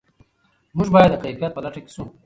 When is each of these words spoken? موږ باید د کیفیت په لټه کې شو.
موږ 0.77 0.87
باید 0.95 1.09
د 1.13 1.21
کیفیت 1.23 1.51
په 1.55 1.61
لټه 1.65 1.79
کې 1.83 1.91
شو. 1.95 2.03